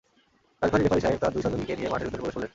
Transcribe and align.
রাশভারী 0.61 0.83
referee 0.85 1.01
সাহেব 1.03 1.19
তার 1.21 1.33
দুই 1.35 1.43
সহযোগীকে 1.45 1.77
নিয়ে 1.77 1.91
মাঠের 1.93 2.07
ভেতর 2.07 2.19
প্রবেশ 2.19 2.33
করলেন। 2.35 2.49